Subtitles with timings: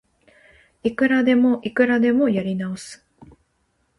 [0.81, 3.05] いくらでもいくらでもやり直す